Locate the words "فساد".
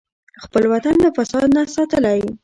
1.17-1.47